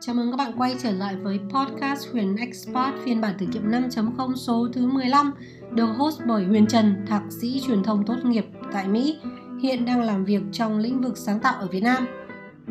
[0.00, 3.70] Chào mừng các bạn quay trở lại với podcast Huyền Expert phiên bản thử nghiệm
[3.70, 5.32] 5.0 số thứ 15
[5.70, 9.18] được host bởi Huyền Trần, thạc sĩ truyền thông tốt nghiệp tại Mỹ,
[9.62, 12.06] hiện đang làm việc trong lĩnh vực sáng tạo ở Việt Nam.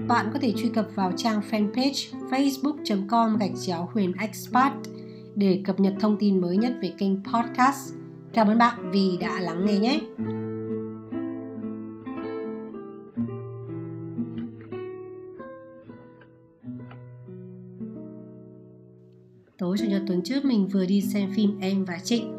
[0.08, 4.74] Bạn có thể truy cập vào trang fanpage facebook.com gạch chéo Huyền Expert
[5.36, 7.94] để cập nhật thông tin mới nhất về kênh podcast.
[8.34, 10.00] Cảm ơn bạn vì đã lắng nghe nhé.
[19.78, 22.34] Tối chủ nhật tuần trước mình vừa đi xem phim Em và Trịnh.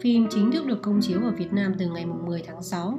[0.00, 2.98] Phim chính thức được công chiếu ở Việt Nam từ ngày 10 tháng 6.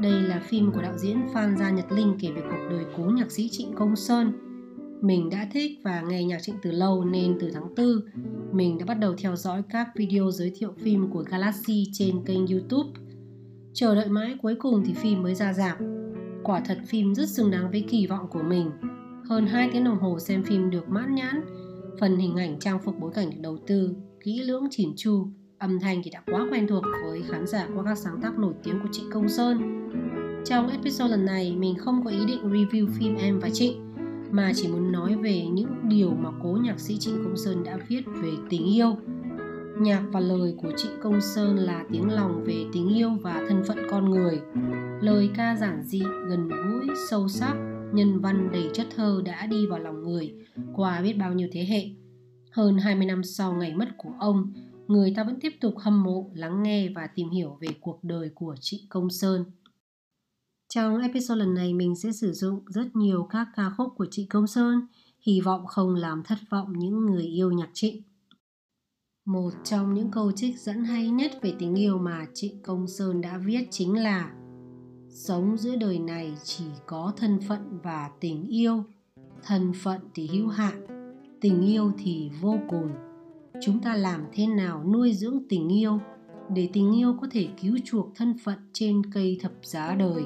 [0.00, 3.02] Đây là phim của đạo diễn Phan Gia Nhật Linh kể về cuộc đời cố
[3.02, 4.32] nhạc sĩ Trịnh Công Sơn.
[5.02, 7.86] Mình đã thích và nghe nhạc Trịnh từ lâu nên từ tháng 4,
[8.52, 12.46] mình đã bắt đầu theo dõi các video giới thiệu phim của Galaxy trên kênh
[12.46, 12.90] YouTube.
[13.72, 15.78] Chờ đợi mãi cuối cùng thì phim mới ra rạp.
[16.42, 18.70] Quả thật phim rất xứng đáng với kỳ vọng của mình.
[19.28, 21.40] Hơn 2 tiếng đồng hồ xem phim được mãn nhãn,
[22.00, 23.94] Phần hình ảnh trang phục bối cảnh được đầu tư
[24.24, 27.84] kỹ lưỡng chỉn chu, âm thanh thì đã quá quen thuộc với khán giả qua
[27.84, 29.58] các sáng tác nổi tiếng của chị Công Sơn.
[30.44, 33.94] Trong episode lần này, mình không có ý định review phim Em và Trịnh,
[34.30, 37.78] mà chỉ muốn nói về những điều mà cố nhạc sĩ Trịnh Công Sơn đã
[37.88, 38.96] viết về tình yêu.
[39.80, 43.62] Nhạc và lời của Trịnh Công Sơn là tiếng lòng về tình yêu và thân
[43.68, 44.40] phận con người.
[45.00, 47.56] Lời ca giản dị, gần gũi, sâu sắc,
[47.94, 50.34] nhân văn đầy chất thơ đã đi vào lòng người
[50.74, 51.84] qua biết bao nhiêu thế hệ.
[52.52, 54.52] Hơn 20 năm sau ngày mất của ông,
[54.88, 58.30] người ta vẫn tiếp tục hâm mộ, lắng nghe và tìm hiểu về cuộc đời
[58.34, 59.44] của chị Công Sơn.
[60.68, 64.26] Trong episode lần này mình sẽ sử dụng rất nhiều các ca khúc của chị
[64.26, 64.86] Công Sơn,
[65.26, 68.02] hy vọng không làm thất vọng những người yêu nhạc trịnh.
[69.24, 73.20] Một trong những câu trích dẫn hay nhất về tình yêu mà Trịnh Công Sơn
[73.20, 74.34] đã viết chính là
[75.10, 78.84] sống giữa đời này chỉ có thân phận và tình yêu.
[79.42, 80.86] Thân phận thì hữu hạn,
[81.40, 82.90] tình yêu thì vô cùng.
[83.62, 85.98] Chúng ta làm thế nào nuôi dưỡng tình yêu
[86.54, 90.22] để tình yêu có thể cứu chuộc thân phận trên cây thập giá đời?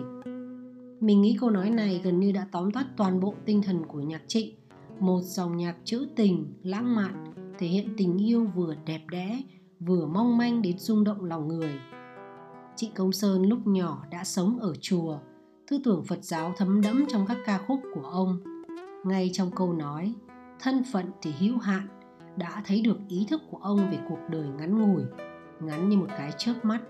[1.01, 4.01] Mình nghĩ câu nói này gần như đã tóm tắt toàn bộ tinh thần của
[4.01, 4.55] nhạc trịnh,
[5.01, 7.25] một dòng nhạc trữ tình, lãng mạn,
[7.59, 9.43] thể hiện tình yêu vừa đẹp đẽ,
[9.81, 11.73] vừa mong manh đến rung động lòng người.
[12.77, 15.19] Chị Công Sơn lúc nhỏ đã sống ở chùa,
[15.71, 18.39] tư tưởng Phật giáo thấm đẫm trong các ca khúc của ông.
[19.05, 20.15] Ngay trong câu nói,
[20.61, 21.87] thân phận thì hữu hạn,
[22.37, 25.03] đã thấy được ý thức của ông về cuộc đời ngắn ngủi,
[25.61, 26.81] ngắn như một cái chớp mắt,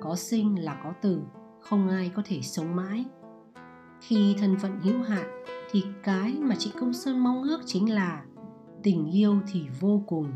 [0.00, 1.20] có sinh là có tử,
[1.60, 3.04] không ai có thể sống mãi.
[4.00, 8.24] Khi thân phận hữu hạn thì cái mà chị Công Sơn mong ước chính là
[8.82, 10.32] tình yêu thì vô cùng.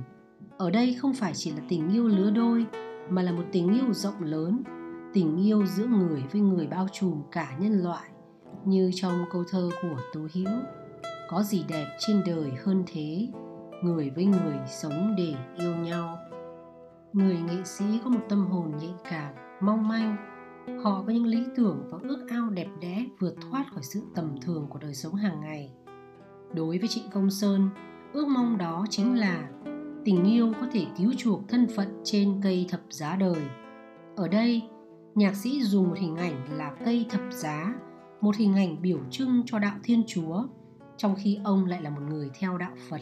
[0.59, 2.67] Ở đây không phải chỉ là tình yêu lứa đôi
[3.11, 4.63] mà là một tình yêu rộng lớn
[5.13, 8.11] tình yêu giữa người với người bao trùm cả nhân loại,
[8.65, 10.61] như trong câu thơ của tố hữu,
[11.29, 13.29] có gì đẹp trên đời hơn thế,
[13.83, 16.19] người với người sống để yêu nhau.
[17.13, 20.17] Người nghệ sĩ có một tâm hồn nhạy cảm, mong manh.
[20.85, 24.35] Họ có những lý tưởng và ước ao đẹp đẽ vượt thoát khỏi sự tầm
[24.41, 25.73] thường của đời sống hàng ngày.
[26.55, 27.69] Đối với trịnh công sơn,
[28.13, 29.51] ước mong đó chính là
[30.05, 33.43] tình yêu có thể cứu chuộc thân phận trên cây thập giá đời.
[34.17, 34.63] Ở đây
[35.15, 37.75] nhạc sĩ dùng một hình ảnh là cây thập giá,
[38.21, 40.45] một hình ảnh biểu trưng cho đạo Thiên Chúa,
[40.97, 43.01] trong khi ông lại là một người theo đạo Phật.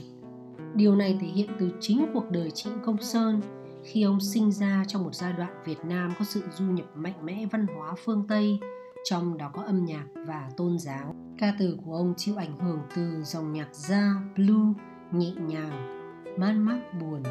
[0.74, 3.40] Điều này thể hiện từ chính cuộc đời Trịnh Công Sơn
[3.84, 7.26] khi ông sinh ra trong một giai đoạn Việt Nam có sự du nhập mạnh
[7.26, 8.58] mẽ văn hóa phương Tây,
[9.04, 11.14] trong đó có âm nhạc và tôn giáo.
[11.38, 14.72] Ca từ của ông chịu ảnh hưởng từ dòng nhạc gia, blue,
[15.12, 16.00] nhẹ nhàng,
[16.38, 17.22] man mác buồn,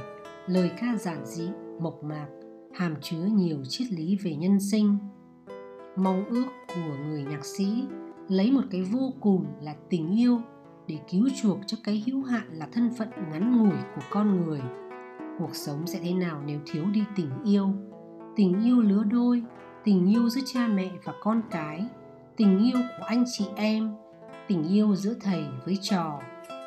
[0.47, 2.27] lời ca giản dị, mộc mạc
[2.73, 4.97] hàm chứa nhiều triết lý về nhân sinh.
[5.95, 7.83] Mong ước của người nhạc sĩ
[8.27, 10.41] lấy một cái vô cùng là tình yêu
[10.87, 14.61] để cứu chuộc cho cái hữu hạn là thân phận ngắn ngủi của con người.
[15.39, 17.67] Cuộc sống sẽ thế nào nếu thiếu đi tình yêu?
[18.35, 19.43] Tình yêu lứa đôi,
[19.83, 21.85] tình yêu giữa cha mẹ và con cái,
[22.37, 23.91] tình yêu của anh chị em,
[24.47, 26.19] tình yêu giữa thầy với trò,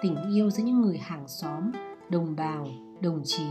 [0.02, 1.70] tình yêu giữa những người hàng xóm,
[2.10, 2.68] đồng bào,
[3.00, 3.46] đồng chí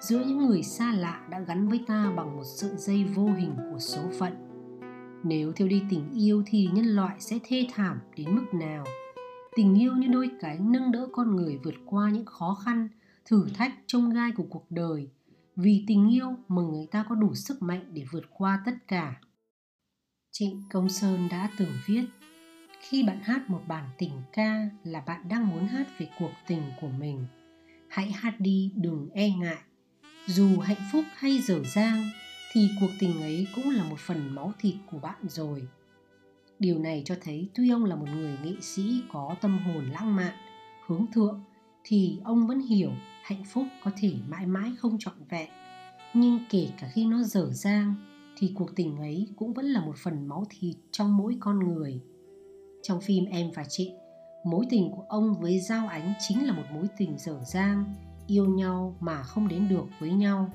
[0.00, 3.54] giữa những người xa lạ đã gắn với ta bằng một sợi dây vô hình
[3.72, 4.32] của số phận.
[5.24, 8.84] Nếu thiếu đi tình yêu thì nhân loại sẽ thê thảm đến mức nào?
[9.56, 12.88] Tình yêu như đôi cánh nâng đỡ con người vượt qua những khó khăn,
[13.24, 15.08] thử thách trông gai của cuộc đời.
[15.56, 19.20] Vì tình yêu mà người ta có đủ sức mạnh để vượt qua tất cả.
[20.30, 22.04] Trịnh công sơn đã từng viết,
[22.80, 26.62] khi bạn hát một bản tình ca là bạn đang muốn hát về cuộc tình
[26.80, 27.26] của mình.
[27.88, 29.58] Hãy hát đi, đừng e ngại
[30.28, 32.10] dù hạnh phúc hay dở dang,
[32.52, 35.68] thì cuộc tình ấy cũng là một phần máu thịt của bạn rồi.
[36.58, 40.16] Điều này cho thấy tuy ông là một người nghệ sĩ có tâm hồn lãng
[40.16, 40.34] mạn,
[40.86, 41.44] hướng thượng,
[41.84, 42.90] thì ông vẫn hiểu
[43.22, 45.48] hạnh phúc có thể mãi mãi không trọn vẹn.
[46.14, 47.94] Nhưng kể cả khi nó dở dang,
[48.38, 52.00] thì cuộc tình ấy cũng vẫn là một phần máu thịt trong mỗi con người.
[52.82, 53.92] Trong phim em và chị,
[54.44, 57.94] mối tình của ông với giao ánh chính là một mối tình dở dang
[58.28, 60.52] yêu nhau mà không đến được với nhau.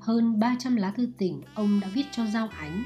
[0.00, 2.84] Hơn 300 lá thư tình ông đã viết cho giao ánh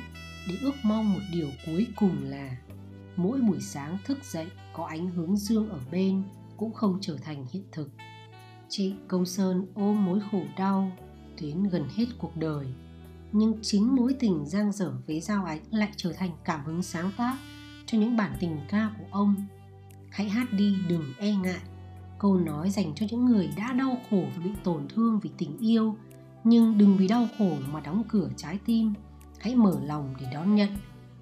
[0.48, 2.56] để ước mong một điều cuối cùng là
[3.16, 6.22] mỗi buổi sáng thức dậy có ánh hướng dương ở bên
[6.56, 7.90] cũng không trở thành hiện thực.
[8.68, 10.92] Chị công sơn ôm mối khổ đau
[11.40, 12.66] đến gần hết cuộc đời,
[13.32, 17.10] nhưng chính mối tình giang dở với giao ánh lại trở thành cảm hứng sáng
[17.16, 17.36] tác
[17.86, 19.34] cho những bản tình ca của ông.
[20.10, 21.60] Hãy hát đi, đừng e ngại
[22.18, 25.58] câu nói dành cho những người đã đau khổ và bị tổn thương vì tình
[25.58, 25.96] yêu.
[26.44, 28.94] Nhưng đừng vì đau khổ mà đóng cửa trái tim.
[29.38, 30.70] Hãy mở lòng để đón nhận.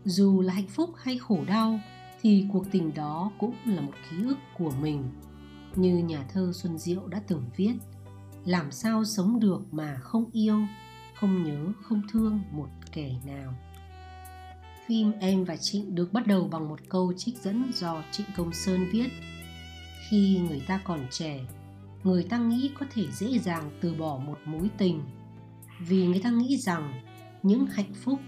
[0.05, 1.81] Dù là hạnh phúc hay khổ đau,
[2.23, 5.03] thì cuộc tình đó cũng là một ký ức của mình.
[5.77, 7.75] Như nhà thơ xuân diệu đã từng viết,
[8.45, 10.61] làm sao sống được mà không yêu,
[11.15, 13.55] không nhớ, không thương một kẻ nào.
[14.87, 18.53] Phim em và trịnh được bắt đầu bằng một câu trích dẫn do trịnh công
[18.53, 19.09] sơn viết
[20.09, 21.41] khi người ta còn trẻ,
[22.05, 25.01] người ta nghĩ có thể dễ dàng từ bỏ một mối tình.
[25.81, 27.01] Vì người ta nghĩ rằng
[27.43, 28.21] những hạnh phúc,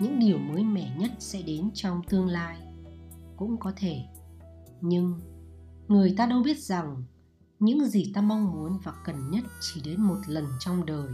[0.00, 2.58] những điều mới mẻ nhất sẽ đến trong tương lai,
[3.36, 4.00] cũng có thể.
[4.80, 5.20] Nhưng
[5.88, 7.04] người ta đâu biết rằng
[7.58, 11.08] những gì ta mong muốn và cần nhất chỉ đến một lần trong đời.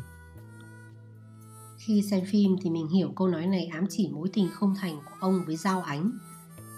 [1.78, 4.96] Khi xem phim thì mình hiểu câu nói này ám chỉ mối tình không thành
[4.96, 6.10] của ông với giao ánh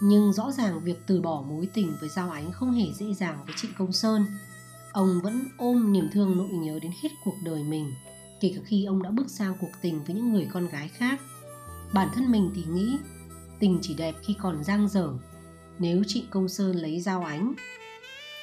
[0.00, 3.44] nhưng rõ ràng việc từ bỏ mối tình với giao ánh không hề dễ dàng
[3.46, 4.26] với trịnh công sơn.
[4.92, 7.92] Ông vẫn ôm niềm thương nỗi nhớ đến hết cuộc đời mình,
[8.40, 11.20] kể cả khi ông đã bước sang cuộc tình với những người con gái khác.
[11.92, 12.96] Bản thân mình thì nghĩ,
[13.58, 15.08] tình chỉ đẹp khi còn giang dở.
[15.78, 17.54] Nếu trịnh công sơn lấy giao ánh,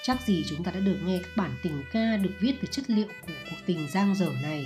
[0.04, 2.90] chắc gì chúng ta đã được nghe các bản tình ca được viết từ chất
[2.90, 4.66] liệu của cuộc tình giang dở này.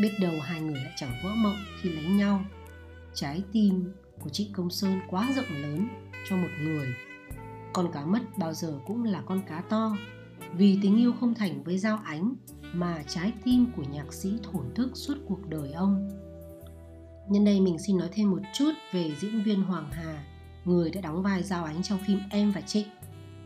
[0.00, 2.44] Biết đâu hai người lại chẳng vỡ mộng khi lấy nhau.
[3.14, 5.88] Trái tim của trịnh công sơn quá rộng lớn
[6.28, 6.94] cho một người.
[7.72, 9.96] Con cá mất bao giờ cũng là con cá to.
[10.52, 12.34] Vì tình yêu không thành với giao ánh
[12.72, 16.08] mà trái tim của nhạc sĩ thổn thức suốt cuộc đời ông.
[17.28, 20.24] Nhân đây mình xin nói thêm một chút về diễn viên hoàng hà,
[20.64, 22.86] người đã đóng vai giao ánh trong phim em và trịnh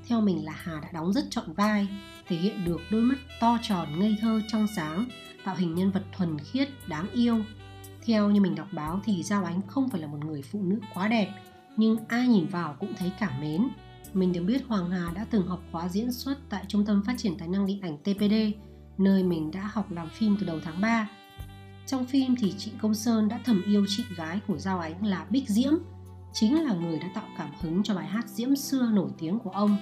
[0.08, 1.88] theo mình là hà đã đóng rất trọn vai,
[2.28, 5.08] thể hiện được đôi mắt to tròn ngây thơ trong sáng,
[5.44, 7.38] tạo hình nhân vật thuần khiết, đáng yêu.
[8.04, 10.78] Theo như mình đọc báo thì giao ánh không phải là một người phụ nữ
[10.94, 11.28] quá đẹp
[11.78, 13.68] nhưng ai nhìn vào cũng thấy cảm mến
[14.14, 17.14] mình được biết Hoàng Hà đã từng học khóa diễn xuất tại Trung tâm Phát
[17.18, 18.34] triển Tài năng Điện ảnh TPD,
[18.98, 21.08] nơi mình đã học làm phim từ đầu tháng 3.
[21.86, 25.26] Trong phim thì chị Công Sơn đã thầm yêu chị gái của Giao Ánh là
[25.30, 25.72] Bích Diễm,
[26.32, 29.50] chính là người đã tạo cảm hứng cho bài hát Diễm xưa nổi tiếng của
[29.50, 29.76] ông.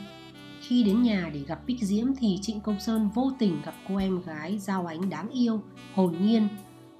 [0.60, 3.96] Khi đến nhà để gặp Bích Diễm thì Trịnh Công Sơn vô tình gặp cô
[3.96, 5.62] em gái Giao Ánh đáng yêu,
[5.94, 6.48] hồn nhiên.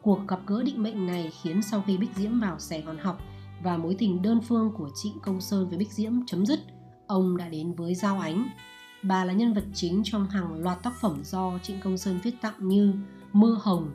[0.03, 3.23] Cuộc gặp gỡ định mệnh này khiến sau khi Bích Diễm vào Sài Gòn học
[3.63, 6.61] và mối tình đơn phương của Trịnh Công Sơn với Bích Diễm chấm dứt,
[7.07, 8.49] ông đã đến với Giao Ánh.
[9.03, 12.35] Bà là nhân vật chính trong hàng loạt tác phẩm do Trịnh Công Sơn viết
[12.41, 12.95] tặng như
[13.33, 13.91] Mưa Hồng,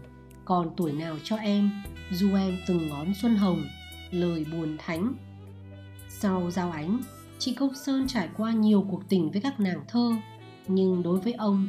[0.45, 1.71] Còn tuổi nào cho em,
[2.11, 3.63] Du em từng ngón xuân hồng,
[4.11, 5.13] Lời buồn thánh.
[6.09, 6.99] Sau Giao Ánh,
[7.39, 10.11] Trịnh Công Sơn trải qua nhiều cuộc tình với các nàng thơ,
[10.67, 11.67] nhưng đối với ông,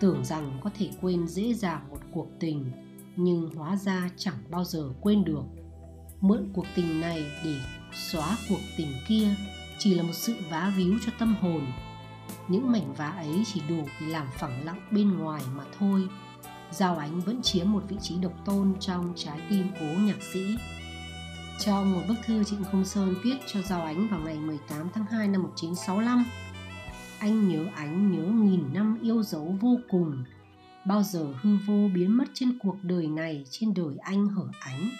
[0.00, 2.72] tưởng rằng có thể quên dễ dàng một cuộc tình,
[3.16, 5.42] nhưng hóa ra chẳng bao giờ quên được.
[6.20, 7.56] Mượn cuộc tình này để
[7.92, 9.28] xóa cuộc tình kia
[9.78, 11.66] chỉ là một sự vá víu cho tâm hồn
[12.48, 16.08] những mảnh vá ấy chỉ đủ để làm phẳng lặng bên ngoài mà thôi
[16.70, 20.56] Giao Ánh vẫn chiếm một vị trí độc tôn trong trái tim cố nhạc sĩ.
[21.58, 25.04] Trong một bức thư Trịnh công Sơn viết cho Giao Ánh vào ngày 18 tháng
[25.10, 26.24] 2 năm 1965,
[27.18, 30.24] anh nhớ ánh nhớ nghìn năm yêu dấu vô cùng,
[30.86, 34.90] bao giờ hư vô biến mất trên cuộc đời này trên đời anh hở ánh.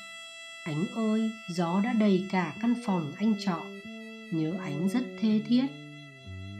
[0.70, 3.60] Ánh ơi, gió đã đầy cả căn phòng anh trọ,
[4.32, 5.66] nhớ ánh rất thê thiết.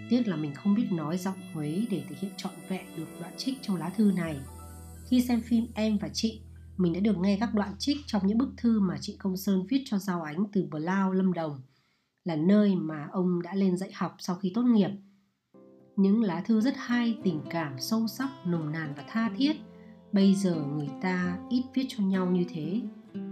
[0.09, 3.33] Tiếc là mình không biết nói giọng Huế để thể hiện trọn vẹn được đoạn
[3.37, 4.37] trích trong lá thư này.
[5.09, 6.41] Khi xem phim Em và Chị
[6.77, 9.67] mình đã được nghe các đoạn trích trong những bức thư mà chị Công Sơn
[9.69, 11.61] viết cho Giao Ánh từ Bờ Lao, Lâm Đồng
[12.25, 14.91] là nơi mà ông đã lên dạy học sau khi tốt nghiệp.
[15.97, 19.57] Những lá thư rất hay, tình cảm, sâu sắc, nồng nàn và tha thiết.
[20.13, 22.81] Bây giờ người ta ít viết cho nhau như thế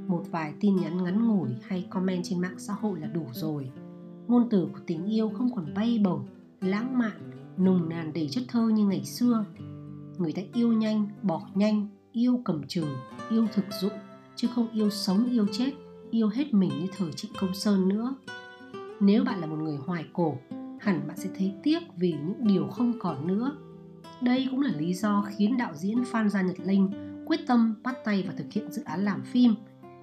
[0.08, 3.70] một vài tin nhắn ngắn ngủi hay comment trên mạng xã hội là đủ rồi.
[4.28, 6.26] Ngôn từ của tình yêu không còn bay bổng,
[6.60, 9.44] lãng mạn nồng nàn đầy chất thơ như ngày xưa.
[10.18, 12.88] Người ta yêu nhanh, bỏ nhanh, yêu cầm chừng
[13.30, 13.92] yêu thực dụng,
[14.36, 15.70] chứ không yêu sống, yêu chết,
[16.10, 18.14] yêu hết mình như thời trịnh công sơn nữa.
[19.00, 20.36] Nếu bạn là một người hoài cổ,
[20.80, 23.52] hẳn bạn sẽ thấy tiếc vì những điều không còn nữa.
[24.22, 26.90] Đây cũng là lý do khiến đạo diễn Phan Gia Nhật Linh
[27.26, 29.54] quyết tâm bắt tay vào thực hiện dự án làm phim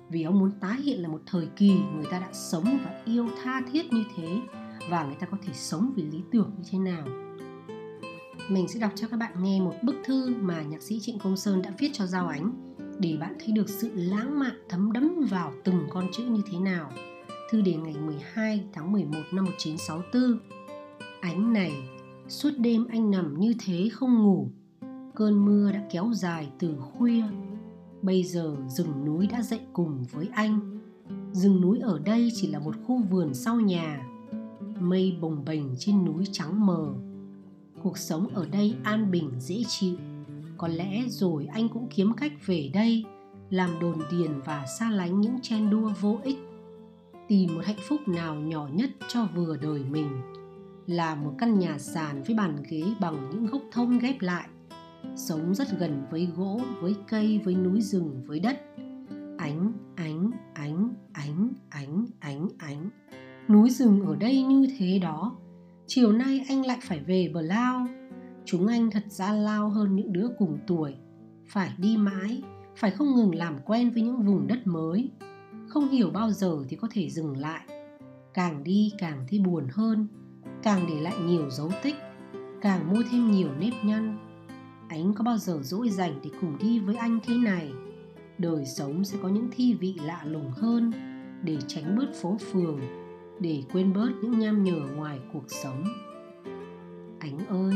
[0.10, 3.28] vì ông muốn tái hiện là một thời kỳ người ta đã sống và yêu
[3.44, 4.40] tha thiết như thế
[4.90, 7.06] và người ta có thể sống vì lý tưởng như thế nào.
[8.50, 11.38] Mình sẽ đọc cho các bạn nghe một bức thư mà nhạc sĩ Trịnh Công
[11.38, 15.26] Sơn đã viết cho Giao Ánh để bạn thấy được sự lãng mạn thấm đẫm
[15.30, 16.92] vào từng con chữ như thế nào.
[17.52, 20.40] Thư đến ngày 12 tháng 11 năm 1964.
[21.22, 21.74] Ánh này,
[22.28, 24.50] suốt đêm anh nằm như thế không ngủ.
[25.16, 27.24] Cơn mưa đã kéo dài từ khuya.
[28.02, 30.80] Bây giờ rừng núi đã dậy cùng với anh.
[31.32, 34.08] Rừng núi ở đây chỉ là một khu vườn sau nhà.
[34.80, 36.94] Mây bồng bềnh trên núi trắng mờ.
[37.84, 39.96] Cuộc sống ở đây an bình, dễ chịu
[40.58, 43.06] có lẽ rồi anh cũng kiếm cách về đây,
[43.50, 46.38] làm đồn điền và xa lánh những chen đua vô ích
[47.28, 50.10] tìm một hạnh phúc nào nhỏ nhất cho vừa đời mình
[50.88, 54.48] là một căn nhà sàn với bàn ghế bằng những gốc thông ghép lại
[55.16, 58.62] sống rất gần với gỗ, với cây, với núi rừng, với đất.
[59.38, 62.90] Ánh ánh ánh ánh ánh ánh ánh.
[63.50, 65.38] Núi rừng ở đây như thế đó.
[65.88, 67.88] Chiều nay anh lại phải về bờ lao.
[68.46, 70.94] Chúng anh thật ra lao hơn những đứa cùng tuổi.
[71.48, 72.44] Phải đi mãi,
[72.76, 75.10] phải không ngừng làm quen với những vùng đất mới.
[75.68, 77.62] Không hiểu bao giờ thì có thể dừng lại.
[78.34, 80.08] Càng đi càng thấy buồn hơn.
[80.64, 81.96] Càng để lại nhiều dấu tích.
[82.62, 84.18] Càng mua thêm nhiều nếp nhăn
[84.88, 87.72] ánh có bao giờ dỗi dành để cùng đi với anh thế này
[88.38, 90.92] đời sống sẽ có những thi vị lạ lùng hơn
[91.44, 92.80] để tránh bớt phố phường,
[93.40, 95.84] để quên bớt những nham nhở ngoài cuộc sống
[97.20, 97.74] ánh ơi,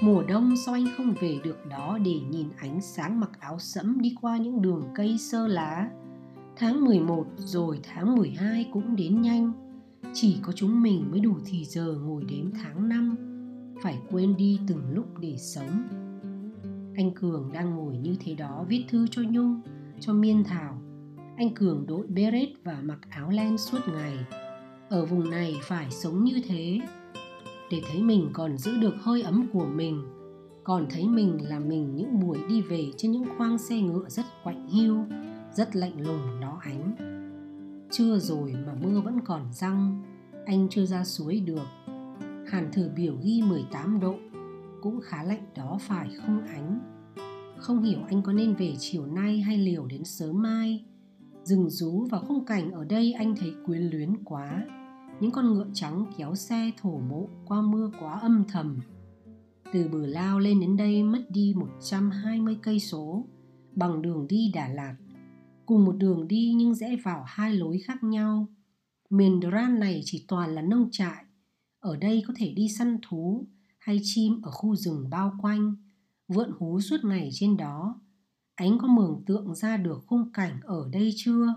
[0.00, 4.00] Mùa đông sao anh không về được đó để nhìn ánh sáng mặc áo sẫm
[4.00, 5.90] đi qua những đường cây sơ lá.
[6.56, 9.52] Tháng 11 rồi tháng 12 cũng đến nhanh.
[10.14, 13.16] Chỉ có chúng mình mới đủ thì giờ ngồi đếm tháng 5.
[13.82, 15.82] Phải quên đi từng lúc để sống.
[16.96, 19.60] Anh Cường đang ngồi như thế đó viết thư cho Nhung,
[20.00, 20.78] cho Miên Thảo.
[21.36, 24.16] Anh Cường đội beret và mặc áo len suốt ngày.
[24.88, 26.80] Ở vùng này phải sống như thế
[27.70, 30.02] để thấy mình còn giữ được hơi ấm của mình
[30.66, 34.24] còn thấy mình là mình những buổi đi về trên những khoang xe ngựa rất
[34.44, 35.04] quạnh hiu
[35.52, 36.96] rất lạnh lùng đó ánh
[37.90, 40.02] trưa rồi mà mưa vẫn còn răng
[40.46, 41.66] anh chưa ra suối được
[42.46, 44.14] hàn thử biểu ghi 18 độ
[44.82, 46.80] cũng khá lạnh đó phải không ánh
[47.58, 50.84] không hiểu anh có nên về chiều nay hay liều đến sớm mai
[51.44, 54.66] rừng rú và khung cảnh ở đây anh thấy quyến luyến quá
[55.20, 58.80] những con ngựa trắng kéo xe thổ mộ qua mưa quá âm thầm.
[59.72, 63.24] Từ bờ lao lên đến đây mất đi 120 cây số,
[63.72, 64.96] bằng đường đi Đà Lạt.
[65.66, 68.46] Cùng một đường đi nhưng rẽ vào hai lối khác nhau.
[69.10, 71.24] Miền Dran này chỉ toàn là nông trại.
[71.80, 73.46] Ở đây có thể đi săn thú
[73.86, 75.74] hay chim ở khu rừng bao quanh,
[76.28, 78.00] vượn hú suốt ngày trên đó.
[78.54, 81.54] Ánh có mường tượng ra được khung cảnh ở đây chưa?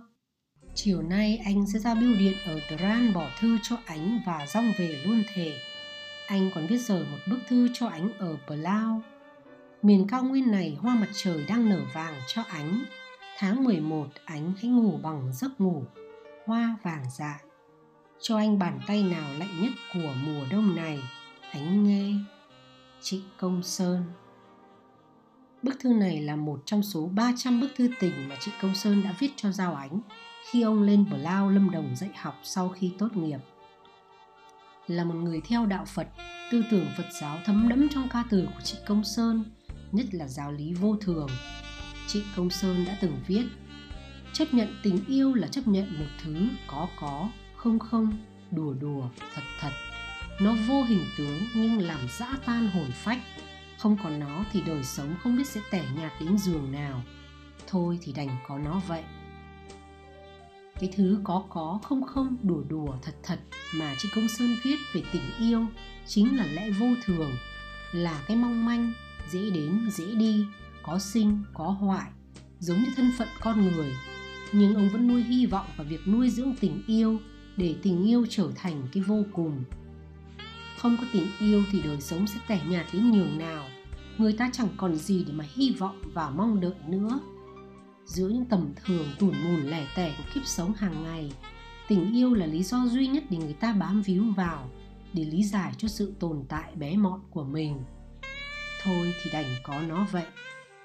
[0.74, 4.72] Chiều nay anh sẽ ra bưu điện ở Dran bỏ thư cho ánh và rong
[4.80, 5.54] về luôn thể.
[6.28, 9.02] Anh còn viết rời một bức thư cho ánh ở Blau.
[9.82, 12.84] Miền cao nguyên này hoa mặt trời đang nở vàng cho ánh.
[13.38, 15.84] Tháng 11 ánh hãy ngủ bằng giấc ngủ,
[16.46, 17.40] hoa vàng dại.
[18.22, 21.00] Cho anh bàn tay nào lạnh nhất của mùa đông này,
[21.52, 22.14] ánh nghe.
[23.02, 24.04] Chị Công Sơn
[25.62, 29.04] Bức thư này là một trong số 300 bức thư tình mà chị Công Sơn
[29.04, 30.02] đã viết cho Giao Ánh
[30.52, 33.40] khi ông lên Bờ Lao Lâm Đồng dạy học sau khi tốt nghiệp.
[34.88, 36.08] Là một người theo đạo Phật,
[36.52, 39.44] tư tưởng Phật giáo thấm đẫm trong ca từ của chị Công Sơn,
[39.92, 41.28] nhất là giáo lý vô thường.
[42.08, 43.44] Chị Công Sơn đã từng viết
[44.34, 46.36] Chấp nhận tình yêu là chấp nhận một thứ
[46.68, 48.18] có có, không không,
[48.52, 49.04] đùa đùa,
[49.34, 49.89] thật thật.
[50.42, 53.20] Nó vô hình tướng nhưng làm dã tan hồn phách.
[53.78, 57.04] Không có nó thì đời sống không biết sẽ tẻ nhạt đến giường nào.
[57.68, 59.04] Thôi thì đành có nó vậy
[60.80, 63.40] cái thứ có có không không đùa đùa thật thật
[63.76, 65.66] mà chị công sơn viết về tình yêu
[66.08, 67.32] chính là lẽ vô thường,
[67.92, 68.94] là cái mong manh,
[69.30, 70.46] dễ đến, dễ đi,
[70.84, 72.10] có sinh, có hoại,
[72.60, 73.94] giống như thân phận con người
[74.52, 77.20] nhưng ông vẫn nuôi hy vọng vào việc nuôi dưỡng tình yêu
[77.58, 79.64] để tình yêu trở thành cái vô cùng
[80.80, 83.66] không có tình yêu thì đời sống sẽ tẻ nhạt đến nhường nào.
[84.18, 87.20] Người ta chẳng còn gì để mà hy vọng và mong đợi nữa.
[88.06, 91.32] Giữa những tầm thường tủn mùn lẻ tẻ của kiếp sống hàng ngày,
[91.88, 94.70] tình yêu là lý do duy nhất để người ta bám víu vào,
[95.14, 97.84] để lý giải cho sự tồn tại bé mọn của mình.
[98.84, 100.26] Thôi thì đành có nó vậy.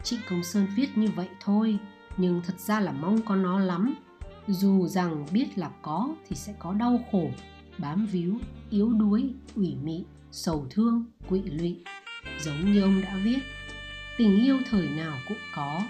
[0.03, 1.79] Chị công sơn viết như vậy thôi,
[2.17, 3.95] nhưng thật ra là mong có nó lắm.
[4.49, 7.31] Dù rằng biết là có thì sẽ có đau khổ,
[7.79, 8.39] bám víu
[8.75, 11.77] yếu đuối ủy mị sầu thương, quỵ lụy.
[12.39, 13.39] Giống như ông đã viết,
[14.19, 15.83] tình yêu thời nào cũng có,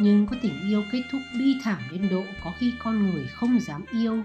[0.00, 3.60] nhưng có tình yêu kết thúc bi thảm đến độ có khi con người không
[3.60, 4.22] dám yêu.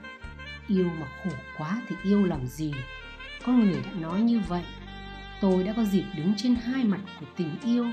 [0.68, 2.74] Yêu mà khổ quá thì yêu làm gì?
[3.46, 4.64] Con người đã nói như vậy,
[5.42, 7.88] tôi đã có dịp đứng trên hai mặt của tình yêu,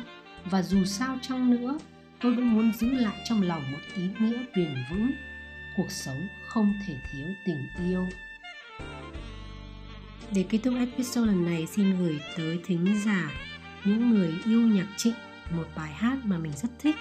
[0.45, 1.79] và dù sao chăng nữa,
[2.21, 5.11] tôi vẫn muốn giữ lại trong lòng một ý nghĩa bền vững.
[5.77, 8.07] Cuộc sống không thể thiếu tình yêu
[10.35, 13.31] để kết thúc episode lần này xin gửi tới thính giả
[13.85, 15.15] những người yêu nhạc trịnh
[15.57, 16.97] một bài hát mà mình rất thích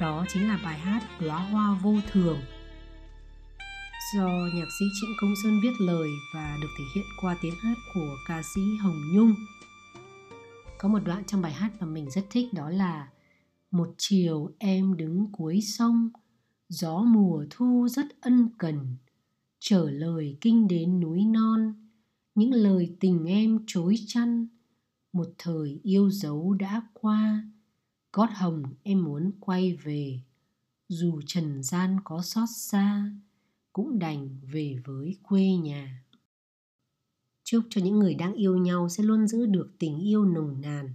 [0.00, 2.38] đó chính là bài hát đóa hoa vô thường
[4.12, 7.74] do nhạc sĩ Trịnh Công Sơn viết lời và được thể hiện qua tiếng hát
[7.94, 9.34] của ca sĩ Hồng Nhung.
[10.78, 13.08] Có một đoạn trong bài hát mà mình rất thích đó là
[13.70, 16.10] Một chiều em đứng cuối sông,
[16.68, 18.96] gió mùa thu rất ân cần,
[19.60, 21.77] trở lời kinh đến núi non,
[22.38, 24.46] những lời tình em chối chăn,
[25.12, 27.44] một thời yêu dấu đã qua,
[28.12, 30.20] gót hồng em muốn quay về,
[30.88, 33.12] dù trần gian có xót xa,
[33.72, 36.04] cũng đành về với quê nhà.
[37.44, 40.94] Chúc cho những người đang yêu nhau sẽ luôn giữ được tình yêu nồng nàn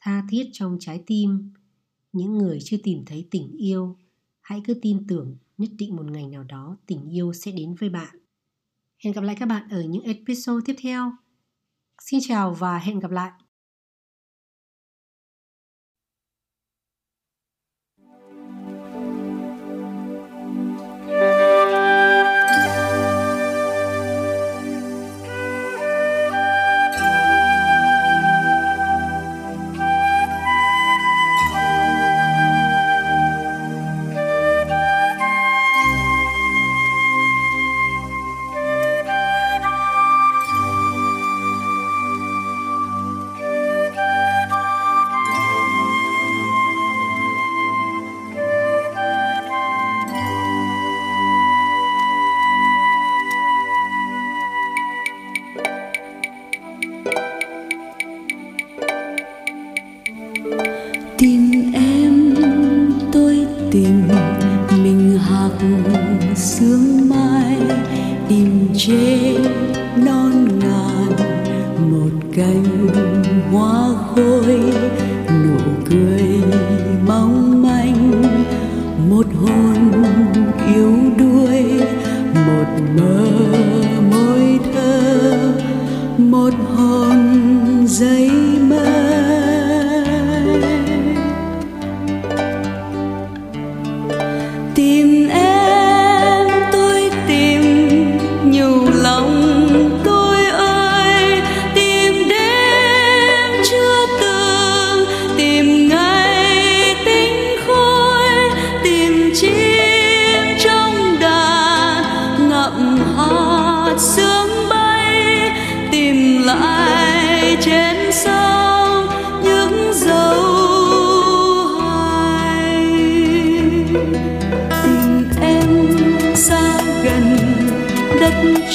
[0.00, 1.50] tha thiết trong trái tim.
[2.12, 3.96] Những người chưa tìm thấy tình yêu
[4.40, 7.88] hãy cứ tin tưởng nhất định một ngày nào đó tình yêu sẽ đến với
[7.88, 8.23] bạn
[9.04, 11.12] hẹn gặp lại các bạn ở những episode tiếp theo.
[12.02, 13.30] Xin chào và hẹn gặp lại.
[86.34, 88.93] một hòn dây mơ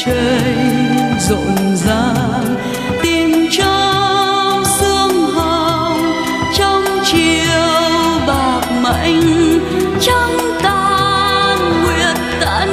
[0.09, 0.55] chơi
[1.19, 2.55] rộn ràng,
[3.03, 6.13] tìm trong sương hồng
[6.57, 9.59] trong chiều bạc mạnh
[10.01, 12.69] trong tan nguyệt tận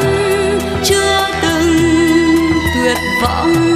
[0.85, 1.79] chưa từng
[2.75, 3.76] tuyệt vọng.